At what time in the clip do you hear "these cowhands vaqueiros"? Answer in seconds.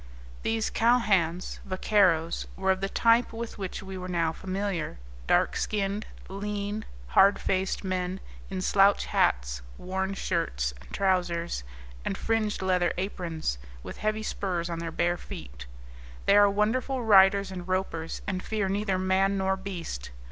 0.41-2.47